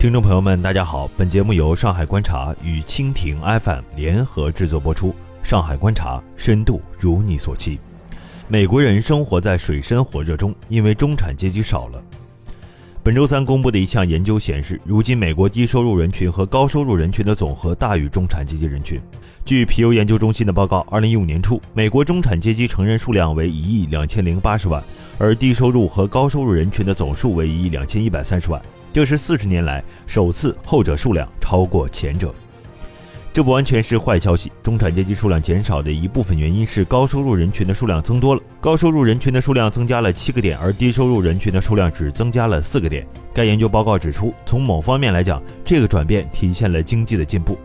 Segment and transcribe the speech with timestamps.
[0.00, 5.14] 听众朋友们，大家好，本节目由上海观察与蜻蜓 FM 联合制作播出。
[5.42, 7.78] 上海观察，深度如你所期。
[8.48, 12.02] 美国人生活在水深火热中，因为中产阶级少了。
[13.02, 18.98] 本周三公布的一项研究显示，如今美国低收入人群和高收入人群的总和大于中产阶级人群。
[19.44, 24.82] 据皮尤研究中心的报告，二零一五年初，美国中产阶级成人数量为一亿两千零八十万，
[25.18, 28.58] 而低收入和高收入人群的总数为一亿两千一百三十万。
[28.92, 32.34] 这是四十年来首次后者数量超过前者，
[33.32, 34.50] 这不完全是坏消息。
[34.64, 43.06] 中产阶级数量减少的一部分原因是高收入人群的数量增多了，高收入人群的数量增加了七个点，而低收入人群的数量只增加了四个点。
[43.32, 47.56] 该研究报告指出，从某方面来讲，这个转变体现了经济的进步。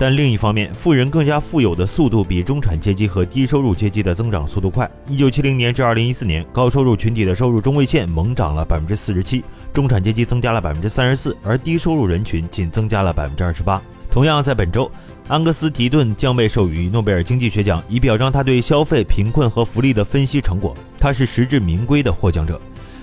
[0.00, 4.88] 但另一方面，富人更加富有的速度比中产阶级和低收入阶级的增长速度快。
[5.08, 13.82] 一九七零年至二零一四年，高收入群体的收入中位线猛涨了百分之四十七，中产阶级增加了百分之三十四，而低收入人群仅增加了百分之二十八。
[14.08, 14.88] 同样，在本周，
[15.26, 20.76] 安格斯·迪顿将被授予诺贝尔经济学奖，以表彰他对消费、贫困和福利的分析成果。
[20.98, 22.60] 他是实至名归的获奖者。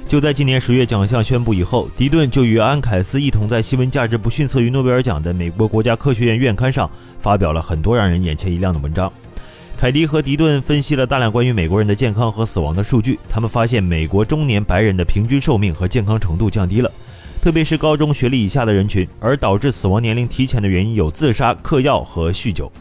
[0.07, 6.87] 就在今年十月奖项宣布以后，迪顿就与安凯斯一同在新闻价值不逊色于诺贝尔奖的美国国家科学院院刊上
[7.19, 9.11] 发表了很多让人眼前一亮的文章。
[9.75, 16.91] 凯迪和迪顿分析了大量关于美国人的健康和死亡的数据，他们发现美国中年白人的平均寿命和健康程度降低了，
[17.41, 22.71] 特别是高中学历以下的人群，而导致死亡年龄提前的原因有自杀、嗑药和酗酒。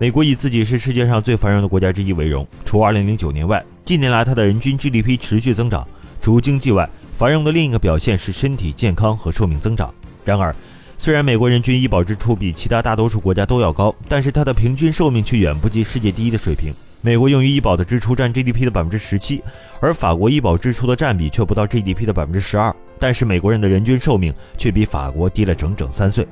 [0.00, 5.86] 美国以自己是世界上最繁荣的国家之一为荣，除2009年外，近年来它的人均 GDP 持续增长。
[6.22, 9.92] 除经济外，繁荣的另一个表现是身体健康和寿命增长。
[10.24, 10.54] 然而，
[10.96, 16.72] 虽然美国人均医保支出比其他大多数国家都要高，但是它的平均寿命却远不及世界第一的水平。
[17.00, 19.42] 美国用于医保的支出占 GDP 的百分之十七，
[19.80, 22.72] 而法国医保支出的占比却不到 GDP 的百分之十二。
[23.00, 26.24] 但是美国人的人均寿命却比法国低了整整三岁。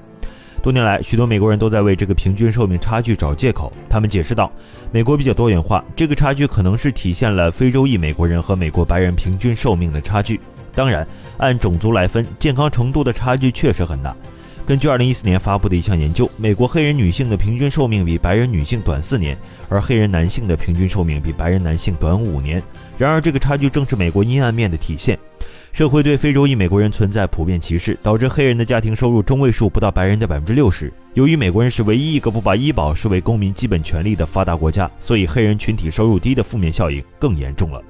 [0.62, 3.72] 多年来，许多美国人都在为这个平均寿命差距找借口。
[3.88, 4.52] 他们解释道
[4.92, 10.38] ：“美国比较多元化，这个差距可能是体现了非洲裔美国人和美国白人平均寿命的差距。
[10.74, 11.06] 当然，
[11.38, 14.14] 按种族来分，健康程度的差距确实很大。
[14.66, 19.36] 根据2014年发布的一项研究，美国黑人女性的平均寿命比白人女性短四年，
[19.70, 22.62] 而黑人男性的平均寿命比白人男性短五年。
[22.98, 25.18] 然而，这个差距正是美国阴暗面的体现。”
[25.80, 30.92] 社会对非洲裔美国人存在普遍歧视，导致黑人的家庭收入中位数不到白人的百分之六十。
[31.14, 37.82] 由于美国人是唯一一个不把医保视为公民基本权利的发达国家，所以黑人群体收入低的负面效应更严重了。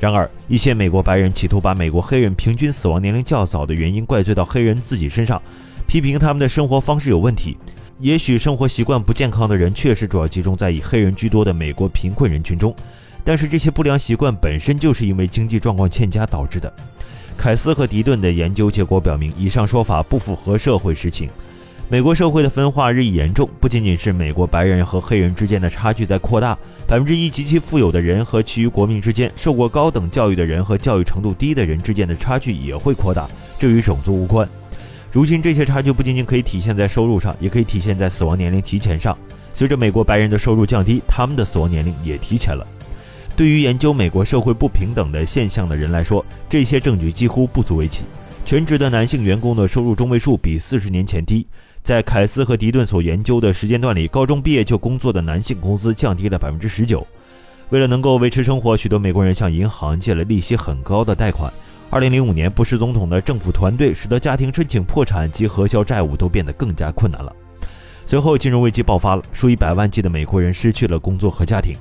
[0.00, 5.40] 然而，一些美国白人企图把美国黑人平均死亡年龄较早的原因怪罪到黑人自己身上，
[5.86, 7.56] 批评他们的生活方式有问题。
[8.00, 12.74] 也许生活习惯不健康的人确实主要集中在以黑人居多的美国贫困人群中，
[13.22, 16.74] 但是这些不良习惯本身就是因为经济状况欠佳导致的。
[17.36, 21.28] 凯斯和迪顿的研究结果表明，以上说法不符合社会实情。
[21.88, 34.48] 美国社会的分化日益严重，不仅仅是美国白人和黑人之间的差距在扩大，百分之一极其富有的人和其余国民之间，受过高等教育的人和教育程度低的人之间的差距也会扩大，这与种族无关。
[35.10, 39.18] 如今，这些差距不仅仅可以体现在收入上，也可以体现在死亡年龄提前上。
[39.52, 42.64] 随着美国白人的收入降低，他们的死亡年龄也提前了。
[43.40, 48.02] 对于研究美国社会不平等的现象的人来说，这些证据几乎不足为奇。
[48.44, 51.46] 全职的男性员工的收入中位数比四十年前低。
[51.82, 57.06] 在凯斯和迪顿所研究的时间段里，高中毕业就工作的男性工资降低了百分之十九。
[57.70, 61.50] 为了能够维持生活，许多美国人向银行借了利息很高的贷款。
[61.88, 67.34] 二零零五年，布什总统的政府团队使得家庭申请破产及核销债务都变得更加困难了。
[68.04, 71.74] 随后，金融危机爆发了，数以百万计的美国人失去了工作和家庭。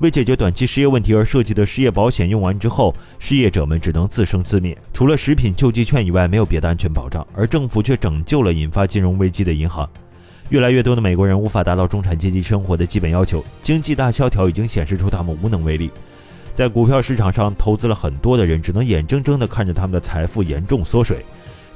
[0.00, 4.76] 为解决短期失业问题而设计的失业保险用完之后，失业者们只能自生自灭。
[4.94, 7.26] 除了食品救济券以外，没有别的安全保障。
[7.36, 9.86] 而政府却拯救了引发金融危机的银行。
[10.48, 15.90] 越来越多的美国人无法达到中产阶级生活的基本要求，经济大萧条已经显示出他们无能为力。
[16.54, 21.18] 在股票市场上投资了很多的人，只能眼睁睁地看着他们的财富严重缩水。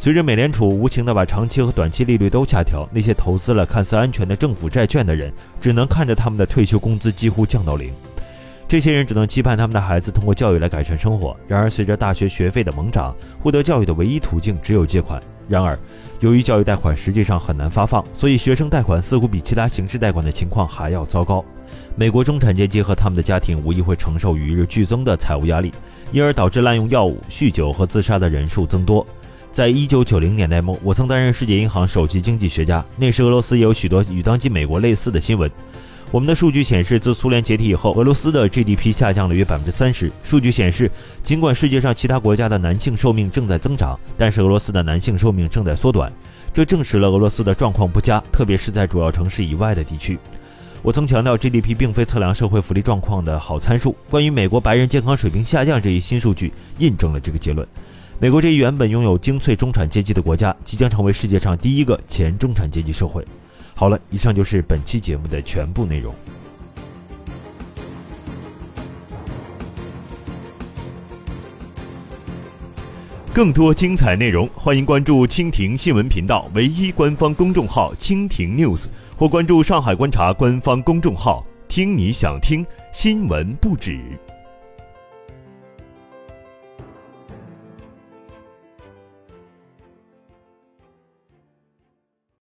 [0.00, 5.30] 随着美联储无情地把长期和短期利率都下调，那些投资了看似安全的政府债券的人，
[5.60, 7.92] 只能看着他们的退休工资几乎降到零。
[8.74, 11.36] 这些人只能期盼他们的孩子通过教育来改善生活。
[11.46, 15.22] 然而，随着大学学费的猛涨，获得教育的唯一途径只有借款。
[15.46, 15.78] 然而，
[16.18, 21.44] 由于教育贷款实际上很难发放，所以学生贷款似乎比其他形式贷款的情况还要糟糕。
[21.94, 25.72] 美国中产阶级和他们的家庭无疑会承受与日俱增的财务压力，
[26.10, 29.06] 因而导致滥用药物、酗酒和自杀的人数增多。
[29.52, 35.48] 在一九九零年代末，我曾担任世界银行首席经济学家，那时俄罗斯也有许多与当今美国类似的新闻。
[36.14, 40.12] 我们的数据显示，自苏联解体以后，俄罗斯的 GDP 下降了约百分之三十。
[40.22, 40.88] 数据显示，
[41.24, 46.12] 尽管世界上其他国家的男性寿命正在增长，但是俄罗斯的男性寿命正在缩短。
[46.52, 50.16] 这证实了俄罗斯的状况不佳，特别是在主要城市以外的地区。
[50.82, 53.96] 我曾强调，GDP 并非测量社会福利状况的好参数。
[54.08, 57.66] 关于美国白人健康水平下降这一新数据，印证了这个结论。
[58.20, 63.26] 美国这一原本拥有精粹中产阶级的国家，即将成为世界上第一个前中产阶级社会。
[63.74, 66.14] 好了，以上就是本期节目的全部内容。
[73.32, 78.86] 更多精彩内容，欢迎关注蜻蜓新闻频道唯一官方公众号“蜻蜓 News”。
[79.16, 84.00] 或关注上海观察官方公众号，听你想听新闻不止。